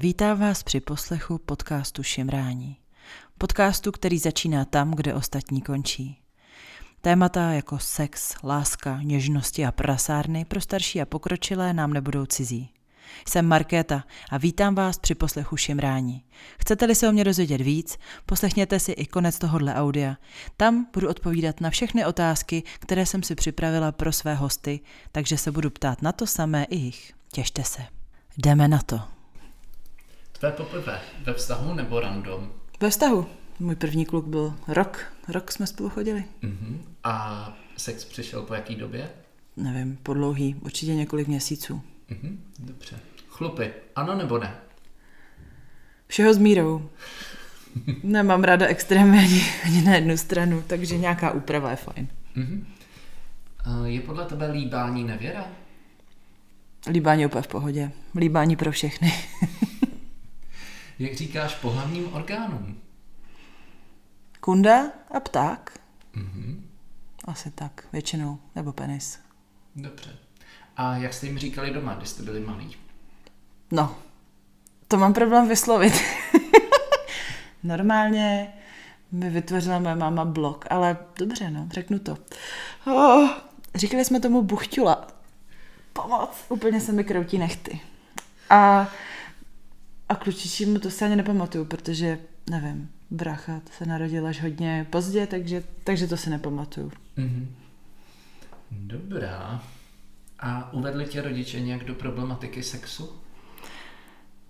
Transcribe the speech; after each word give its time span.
Vítám 0.00 0.40
vás 0.40 0.62
při 0.62 0.80
poslechu 0.80 1.38
podcastu 1.38 2.02
Šimrání. 2.02 2.76
Podcastu, 3.38 3.92
který 3.92 4.18
začíná 4.18 4.64
tam, 4.64 4.90
kde 4.90 5.14
ostatní 5.14 5.62
končí. 5.62 6.18
Témata 7.00 7.50
jako 7.50 7.78
sex, 7.78 8.34
láska, 8.44 9.00
něžnosti 9.02 9.66
a 9.66 9.72
prasárny 9.72 10.44
pro 10.44 10.60
starší 10.60 11.00
a 11.00 11.06
pokročilé 11.06 11.72
nám 11.72 11.92
nebudou 11.92 12.26
cizí. 12.26 12.70
Jsem 13.28 13.46
Markéta 13.46 14.04
a 14.30 14.38
vítám 14.38 14.74
vás 14.74 14.98
při 14.98 15.14
poslechu 15.14 15.56
Šimrání. 15.56 16.24
Chcete-li 16.60 16.94
se 16.94 17.08
o 17.08 17.12
mě 17.12 17.24
dozvědět 17.24 17.60
víc, 17.60 17.98
poslechněte 18.26 18.80
si 18.80 18.92
i 18.92 19.06
konec 19.06 19.38
tohohle 19.38 19.74
audia. 19.74 20.16
Tam 20.56 20.86
budu 20.94 21.08
odpovídat 21.08 21.60
na 21.60 21.70
všechny 21.70 22.06
otázky, 22.06 22.62
které 22.78 23.06
jsem 23.06 23.22
si 23.22 23.34
připravila 23.34 23.92
pro 23.92 24.12
své 24.12 24.34
hosty, 24.34 24.80
takže 25.12 25.38
se 25.38 25.52
budu 25.52 25.70
ptát 25.70 26.02
na 26.02 26.12
to 26.12 26.26
samé 26.26 26.64
i 26.64 26.76
jich. 26.76 27.12
Těšte 27.32 27.64
se. 27.64 27.82
Jdeme 28.36 28.68
na 28.68 28.78
to. 28.78 29.17
Tvé 30.38 30.52
poprvé 30.52 31.00
ve 31.24 31.34
vztahu 31.34 31.74
nebo 31.74 32.00
random? 32.00 32.52
Ve 32.80 32.90
vztahu. 32.90 33.26
Můj 33.60 33.74
první 33.74 34.06
kluk 34.06 34.26
byl 34.26 34.54
rok. 34.68 35.12
Rok 35.28 35.52
jsme 35.52 35.66
spolu 35.66 35.88
chodili. 35.88 36.24
Uh-huh. 36.42 36.78
A 37.04 37.52
sex 37.76 38.04
přišel 38.04 38.42
po 38.42 38.54
jaký 38.54 38.74
době? 38.74 39.10
Nevím, 39.56 39.98
po 40.02 40.14
dlouhý, 40.14 40.54
určitě 40.54 40.94
několik 40.94 41.28
měsíců. 41.28 41.82
Uh-huh. 42.10 42.36
Dobře. 42.58 42.98
Chlupy, 43.28 43.70
ano 43.96 44.14
nebo 44.14 44.38
ne? 44.38 44.54
Všeho 46.06 46.34
s 46.34 46.38
mírou. 46.38 46.90
Nemám 48.02 48.44
ráda 48.44 48.66
extrémy 48.66 49.18
ani, 49.18 49.42
ani 49.64 49.82
na 49.82 49.94
jednu 49.94 50.16
stranu, 50.16 50.64
takže 50.66 50.98
nějaká 50.98 51.30
úprava 51.30 51.70
je 51.70 51.76
fajn. 51.76 52.08
Uh-huh. 52.36 52.64
Je 53.84 54.00
podle 54.00 54.24
tebe 54.24 54.50
líbání 54.50 55.04
nevěra? 55.04 55.46
Líbání 56.90 57.26
úplně 57.26 57.42
v 57.42 57.48
pohodě. 57.48 57.92
Líbání 58.14 58.56
pro 58.56 58.72
všechny. 58.72 59.12
Jak 60.98 61.14
říkáš 61.14 61.54
pohlavním 61.54 62.14
orgánům? 62.14 62.80
Kunda 64.40 64.82
a 65.10 65.20
pták. 65.20 65.80
Mm-hmm. 66.14 66.60
Asi 67.24 67.50
tak, 67.50 67.86
většinou. 67.92 68.38
Nebo 68.54 68.72
penis. 68.72 69.18
Dobře. 69.76 70.10
A 70.76 70.96
jak 70.96 71.14
jste 71.14 71.26
jim 71.26 71.38
říkali 71.38 71.70
doma, 71.70 71.94
když 71.94 72.08
jste 72.08 72.22
byli 72.22 72.40
malí? 72.40 72.76
No, 73.70 73.96
to 74.88 74.96
mám 74.96 75.14
problém 75.14 75.48
vyslovit. 75.48 75.92
Normálně 77.62 78.52
mi 79.12 79.30
vytvořila 79.30 79.78
moje 79.78 79.94
máma 79.94 80.24
blog, 80.24 80.64
ale 80.70 80.96
dobře, 81.18 81.50
no, 81.50 81.68
řeknu 81.72 81.98
to. 81.98 82.18
Oh, 82.86 83.30
říkali 83.74 84.04
jsme 84.04 84.20
tomu 84.20 84.42
buchťula. 84.42 85.06
Pomoc, 85.92 86.30
úplně 86.48 86.80
se 86.80 86.92
mi 86.92 87.04
kroutí 87.04 87.38
nechty. 87.38 87.80
A, 88.50 88.88
a 90.08 90.14
klučičímu 90.14 90.78
to 90.78 90.90
se 90.90 91.04
ani 91.04 91.16
nepamatuju, 91.16 91.64
protože, 91.64 92.18
nevím, 92.50 92.90
bracha 93.10 93.60
se 93.78 93.86
narodil 93.86 94.26
až 94.26 94.42
hodně 94.42 94.86
pozdě, 94.90 95.26
takže, 95.26 95.64
takže 95.84 96.06
to 96.06 96.16
si 96.16 96.30
nepamatuju. 96.30 96.92
Mm-hmm. 97.18 97.46
Dobrá. 98.70 99.62
A 100.40 100.72
uvedli 100.72 101.06
tě 101.06 101.22
rodiče 101.22 101.60
nějak 101.60 101.84
do 101.84 101.94
problematiky 101.94 102.62
sexu? 102.62 103.12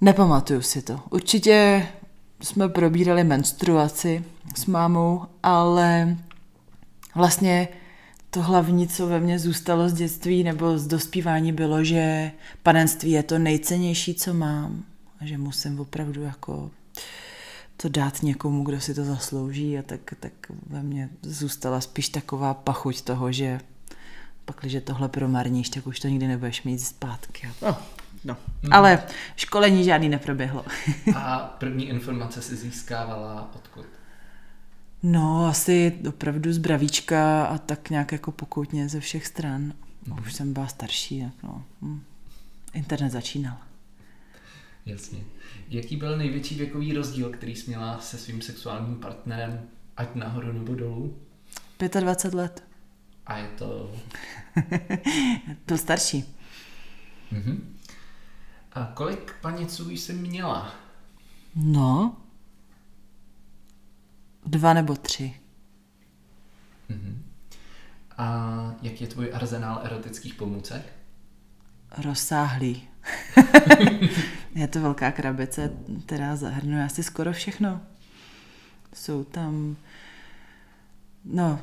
Nepamatuju 0.00 0.62
si 0.62 0.82
to. 0.82 1.00
Určitě 1.10 1.86
jsme 2.40 2.68
probírali 2.68 3.24
menstruaci 3.24 4.24
s 4.54 4.66
mámou, 4.66 5.22
ale 5.42 6.16
vlastně 7.14 7.68
to 8.30 8.42
hlavní, 8.42 8.88
co 8.88 9.06
ve 9.06 9.20
mně 9.20 9.38
zůstalo 9.38 9.88
z 9.88 9.92
dětství 9.92 10.44
nebo 10.44 10.78
z 10.78 10.86
dospívání, 10.86 11.52
bylo, 11.52 11.84
že 11.84 12.32
panenství 12.62 13.10
je 13.10 13.22
to 13.22 13.38
nejcennější, 13.38 14.14
co 14.14 14.34
mám. 14.34 14.84
A 15.20 15.26
že 15.26 15.38
musím 15.38 15.80
opravdu 15.80 16.22
jako 16.22 16.70
to 17.76 17.88
dát 17.88 18.22
někomu, 18.22 18.64
kdo 18.64 18.80
si 18.80 18.94
to 18.94 19.04
zaslouží 19.04 19.78
a 19.78 19.82
tak, 19.82 20.00
tak 20.20 20.32
ve 20.66 20.82
mně 20.82 21.08
zůstala 21.22 21.80
spíš 21.80 22.08
taková 22.08 22.54
pachuť 22.54 23.00
toho, 23.00 23.32
že 23.32 23.60
pak, 24.44 24.56
když 24.60 24.76
tohle 24.84 25.08
promarníš, 25.08 25.68
tak 25.68 25.86
už 25.86 26.00
to 26.00 26.08
nikdy 26.08 26.26
nebudeš 26.26 26.62
mít 26.62 26.78
zpátky. 26.78 27.48
No, 27.62 27.76
no. 28.24 28.36
Hmm. 28.62 28.72
Ale 28.72 29.02
školení 29.36 29.84
žádný 29.84 30.08
neproběhlo. 30.08 30.64
a 31.16 31.38
první 31.38 31.88
informace 31.88 32.42
si 32.42 32.56
získávala 32.56 33.50
odkud? 33.54 33.86
No, 35.02 35.46
asi 35.46 35.98
opravdu 36.08 36.52
z 36.52 36.58
bravíčka 36.58 37.46
a 37.46 37.58
tak 37.58 37.90
nějak 37.90 38.12
jako 38.12 38.32
pokoutně 38.32 38.88
ze 38.88 39.00
všech 39.00 39.26
stran. 39.26 39.72
Hmm. 40.06 40.18
Už 40.18 40.34
jsem 40.34 40.52
byla 40.52 40.66
starší, 40.66 41.20
tak 41.22 41.42
no. 41.42 41.64
Hm. 41.82 42.02
Internet 42.72 43.10
začínal. 43.10 43.56
Jasně. 44.86 45.24
Jaký 45.68 45.96
byl 45.96 46.16
největší 46.16 46.54
věkový 46.54 46.92
rozdíl, 46.92 47.30
který 47.30 47.56
jsi 47.56 47.66
měla 47.68 48.00
se 48.00 48.18
svým 48.18 48.42
sexuálním 48.42 48.96
partnerem, 48.96 49.68
ať 49.96 50.14
nahoru 50.14 50.52
nebo 50.52 50.74
dolů? 50.74 51.18
25 52.00 52.34
let. 52.34 52.64
A 53.26 53.38
je 53.38 53.48
to... 53.48 53.96
byl 55.66 55.78
starší. 55.78 56.24
Uh-huh. 57.32 57.60
A 58.72 58.92
kolik 58.94 59.34
paniců 59.40 59.90
jsi 59.90 60.12
měla? 60.12 60.74
No, 61.54 62.16
dva 64.46 64.72
nebo 64.72 64.94
tři. 64.94 65.40
Uh-huh. 66.90 67.16
A 68.18 68.74
jak 68.82 69.00
je 69.00 69.06
tvůj 69.06 69.30
arzenál 69.34 69.80
erotických 69.84 70.34
pomůcek? 70.34 70.92
Rozsáhlý. 71.98 72.88
je 74.56 74.68
to 74.68 74.80
velká 74.80 75.12
krabice, 75.12 75.72
která 76.06 76.36
zahrnuje 76.36 76.84
asi 76.84 77.02
skoro 77.02 77.32
všechno. 77.32 77.80
Jsou 78.94 79.24
tam, 79.24 79.76
no, 81.24 81.60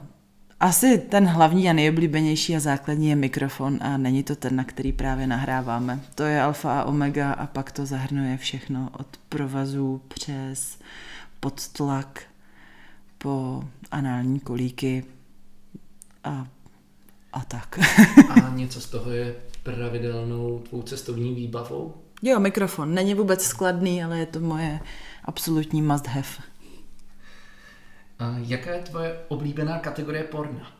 asi 0.59 0.97
ten 0.97 1.25
hlavní 1.25 1.69
a 1.69 1.73
nejoblíbenější 1.73 2.55
a 2.55 2.59
základní 2.59 3.09
je 3.09 3.15
mikrofon 3.15 3.79
a 3.81 3.97
není 3.97 4.23
to 4.23 4.35
ten, 4.35 4.55
na 4.55 4.63
který 4.63 4.91
právě 4.91 5.27
nahráváme. 5.27 5.99
To 6.15 6.23
je 6.23 6.41
alfa 6.41 6.81
a 6.81 6.83
omega 6.83 7.33
a 7.33 7.47
pak 7.47 7.71
to 7.71 7.85
zahrnuje 7.85 8.37
všechno 8.37 8.89
od 8.99 9.07
provazů 9.29 10.01
přes 10.07 10.79
podtlak 11.39 12.23
po 13.17 13.63
anální 13.91 14.39
kolíky 14.39 15.05
a, 16.23 16.47
a 17.33 17.45
tak. 17.45 17.79
a 18.29 18.49
něco 18.49 18.81
z 18.81 18.89
toho 18.89 19.11
je 19.11 19.35
pravidelnou 19.63 20.59
tvou 20.59 20.81
cestovní 20.81 21.35
výbavou? 21.35 22.02
Jo, 22.25 22.39
mikrofon. 22.39 22.93
Není 22.93 23.13
vůbec 23.13 23.43
skladný, 23.43 24.03
ale 24.03 24.19
je 24.19 24.25
to 24.25 24.39
moje 24.39 24.79
absolutní 25.25 25.81
must 25.81 26.07
have. 26.07 26.27
A 28.19 28.35
jaká 28.37 28.71
je 28.71 28.81
tvoje 28.81 29.19
oblíbená 29.27 29.79
kategorie 29.79 30.23
porna? 30.23 30.71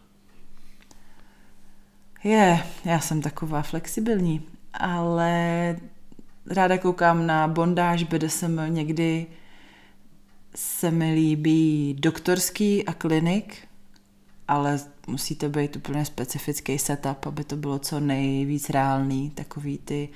Je, 2.24 2.64
já 2.86 3.00
jsem 3.00 3.22
taková 3.22 3.62
flexibilní, 3.62 4.48
ale 4.74 5.76
ráda 6.50 6.78
koukám 6.78 7.28
na 7.28 7.48
bondáž, 7.48 8.04
BDSM, 8.04 8.60
někdy 8.68 9.28
se 10.56 10.92
mi 10.92 11.14
líbí 11.14 11.96
doktorský 12.00 12.86
a 12.86 12.94
klinik, 12.94 13.68
ale 14.48 14.80
musí 15.08 15.36
to 15.36 15.50
být 15.50 15.76
úplně 15.76 16.06
specifický 16.06 16.80
setup, 16.80 17.26
aby 17.26 17.44
to 17.44 17.56
bylo 17.56 17.80
co 17.80 18.00
nejvíc 18.00 18.70
reálný. 18.70 19.30
Takový 19.30 19.78
ty 19.78 20.10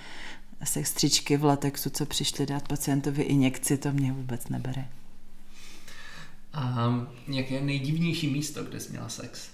sestřičky 0.63 1.37
v 1.37 1.43
latexu, 1.43 1.89
co 1.89 2.05
přišly 2.05 2.45
dát 2.45 2.67
pacientovi 2.67 3.23
injekci, 3.23 3.77
to 3.77 3.91
mě 3.91 4.13
vůbec 4.13 4.49
nebere. 4.49 4.87
A 6.53 6.89
jaké 7.27 7.53
je 7.53 7.61
nejdivnější 7.61 8.33
místo, 8.33 8.63
kde 8.63 8.79
jsi 8.79 8.91
měla 8.91 9.09
sex? 9.09 9.49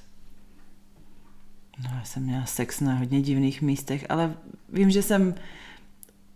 No, 1.83 1.89
já 1.93 2.03
jsem 2.03 2.23
měla 2.23 2.45
sex 2.45 2.79
na 2.79 2.95
hodně 2.95 3.21
divných 3.21 3.61
místech, 3.61 4.05
ale 4.09 4.35
vím, 4.69 4.91
že 4.91 5.01
jsem 5.01 5.35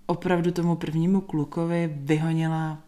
opravdu 0.05 0.51
tomu 0.51 0.75
prvnímu 0.75 1.21
klukovi 1.21 1.93
vyhonila 2.01 2.83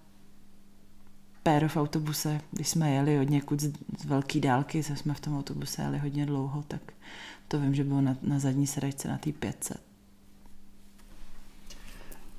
péro 1.44 1.70
v 1.70 1.78
autobuse, 1.78 2.42
když 2.52 2.68
jsme 2.68 2.92
jeli 2.92 3.20
od 3.20 3.30
někud 3.30 3.60
z, 3.60 3.74
z 4.00 4.06
velké 4.06 4.40
dálky, 4.40 4.84
jsme 4.84 5.14
v 5.14 5.20
tom 5.20 5.38
autobuse 5.38 5.82
jeli 5.82 5.98
hodně 5.98 6.26
dlouho, 6.26 6.64
tak 6.64 6.82
to 7.48 7.60
vím, 7.60 7.76
že 7.76 7.84
bylo 7.84 8.02
na, 8.02 8.18
na 8.22 8.40
zadní 8.40 8.68
sedačce 8.68 9.08
na 9.08 9.18
té 9.18 9.32
500. 9.32 9.89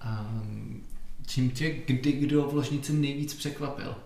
Um, 0.05 0.83
čím 1.27 1.51
tě 1.51 1.71
kdy 1.71 2.13
kdo 2.13 2.49
v 2.49 2.55
ložnici 2.55 2.93
nejvíc 2.93 3.35
překvapil? 3.35 3.97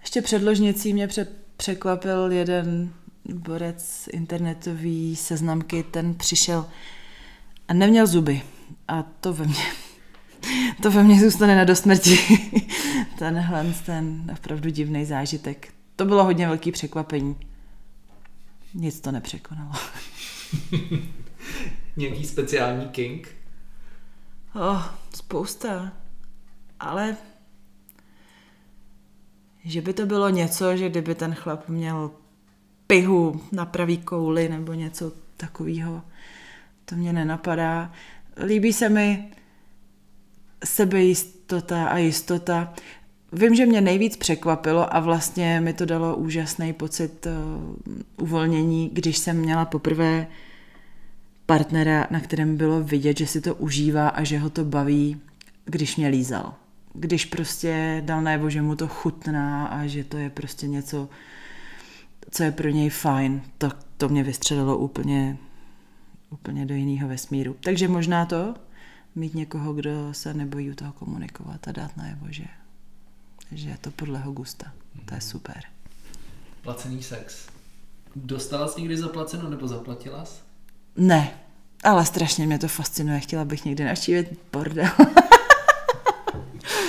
Ještě 0.00 0.22
před 0.22 0.42
ložnicí 0.42 0.92
mě 0.92 1.08
pře- 1.08 1.26
překvapil 1.56 2.32
jeden 2.32 2.92
borec 3.34 4.08
internetový 4.12 5.16
seznamky, 5.16 5.82
ten 5.82 6.14
přišel 6.14 6.66
a 7.68 7.74
neměl 7.74 8.06
zuby. 8.06 8.42
A 8.88 9.02
to 9.02 9.32
ve 9.32 9.46
mně, 9.46 9.64
to 10.82 10.90
ve 10.90 11.02
mně 11.02 11.20
zůstane 11.20 11.56
na 11.56 11.64
dosmrti. 11.64 12.18
Tenhle 13.18 13.74
ten 13.86 14.30
opravdu 14.32 14.70
divný 14.70 15.04
zážitek. 15.04 15.74
To 15.96 16.04
bylo 16.04 16.24
hodně 16.24 16.46
velký 16.46 16.72
překvapení. 16.72 17.36
Nic 18.74 19.00
to 19.00 19.12
nepřekonalo. 19.12 19.72
Nějaký 21.96 22.26
speciální 22.26 22.88
king? 22.88 23.41
Oh, 24.54 24.84
spousta. 25.14 25.92
Ale 26.80 27.16
že 29.64 29.80
by 29.80 29.92
to 29.92 30.06
bylo 30.06 30.28
něco, 30.28 30.76
že 30.76 30.88
kdyby 30.88 31.14
ten 31.14 31.34
chlap 31.34 31.68
měl 31.68 32.10
pihu 32.86 33.40
na 33.52 33.66
pravý 33.66 33.98
kouli 33.98 34.48
nebo 34.48 34.72
něco 34.72 35.12
takového, 35.36 36.02
to 36.84 36.94
mě 36.94 37.12
nenapadá. 37.12 37.92
Líbí 38.46 38.72
se 38.72 38.88
mi 38.88 39.30
sebejistota 40.64 41.86
a 41.86 41.98
jistota. 41.98 42.74
Vím, 43.32 43.54
že 43.54 43.66
mě 43.66 43.80
nejvíc 43.80 44.16
překvapilo 44.16 44.94
a 44.94 45.00
vlastně 45.00 45.60
mi 45.60 45.72
to 45.72 45.86
dalo 45.86 46.16
úžasný 46.16 46.72
pocit 46.72 47.26
uh, 47.26 47.32
uvolnění, 48.16 48.90
když 48.92 49.18
jsem 49.18 49.36
měla 49.36 49.64
poprvé 49.64 50.26
partnera, 51.52 52.06
na 52.10 52.20
kterém 52.20 52.56
bylo 52.56 52.82
vidět, 52.82 53.18
že 53.18 53.26
si 53.26 53.40
to 53.40 53.54
užívá 53.54 54.08
a 54.08 54.24
že 54.24 54.38
ho 54.38 54.50
to 54.50 54.64
baví, 54.64 55.20
když 55.64 55.96
mě 55.96 56.08
lízal. 56.08 56.54
Když 56.94 57.24
prostě 57.24 58.02
dal 58.04 58.22
najevo, 58.22 58.50
že 58.50 58.62
mu 58.62 58.76
to 58.76 58.88
chutná 58.88 59.66
a 59.66 59.86
že 59.86 60.04
to 60.04 60.16
je 60.16 60.30
prostě 60.30 60.68
něco, 60.68 61.08
co 62.30 62.42
je 62.42 62.52
pro 62.52 62.68
něj 62.68 62.90
fajn, 62.90 63.42
to, 63.58 63.68
to 63.96 64.08
mě 64.08 64.22
vystřelilo 64.22 64.78
úplně, 64.78 65.38
úplně 66.30 66.66
do 66.66 66.74
jiného 66.74 67.08
vesmíru. 67.08 67.56
Takže 67.60 67.88
možná 67.88 68.26
to, 68.26 68.54
mít 69.14 69.34
někoho, 69.34 69.72
kdo 69.72 70.08
se 70.12 70.34
nebojí 70.34 70.70
u 70.70 70.74
toho 70.74 70.92
komunikovat 70.92 71.68
a 71.68 71.72
dát 71.72 71.96
najevo, 71.96 72.26
že, 72.30 72.44
že 73.50 73.68
je 73.68 73.78
to 73.80 73.90
podle 73.90 74.18
ho 74.18 74.32
gusta. 74.32 74.72
To 75.04 75.14
je 75.14 75.20
super. 75.20 75.62
Placený 76.62 77.02
sex. 77.02 77.46
Dostala 78.16 78.68
jsi 78.68 78.80
někdy 78.80 78.96
zaplaceno 78.96 79.50
nebo 79.50 79.68
zaplatila 79.68 80.24
jsi? 80.24 80.52
Ne, 80.96 81.41
ale 81.82 82.06
strašně 82.06 82.46
mě 82.46 82.58
to 82.58 82.68
fascinuje. 82.68 83.20
Chtěla 83.20 83.44
bych 83.44 83.64
někdy 83.64 83.84
navštívit 83.84 84.38
bordel. 84.52 84.88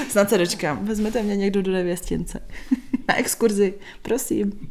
Snad 0.09 0.29
se 0.29 0.37
dočkám. 0.37 0.85
Vezmete 0.85 1.23
mě 1.23 1.35
někdo 1.35 1.61
do 1.61 1.71
nevěstince. 1.71 2.39
Na 3.07 3.15
exkurzi, 3.15 3.73
prosím. 4.01 4.69